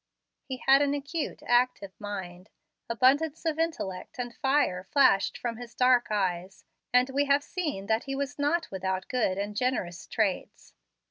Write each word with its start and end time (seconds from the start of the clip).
He 0.45 0.57
had 0.57 0.81
an 0.81 0.95
acute, 0.95 1.43
active 1.45 1.91
mind. 1.99 2.49
Abundance 2.89 3.45
of 3.45 3.59
intellect 3.59 4.17
and 4.17 4.33
fire 4.35 4.83
flashed 4.91 5.37
from 5.37 5.57
his 5.57 5.75
dark 5.75 6.07
eyes, 6.09 6.65
and 6.91 7.11
we 7.11 7.25
have 7.25 7.43
seen 7.43 7.85
that 7.85 8.05
he 8.05 8.15
was 8.15 8.39
not 8.39 8.71
without 8.71 9.07
good 9.07 9.37
and 9.37 9.55
generous 9.55 10.07
traits. 10.07 10.73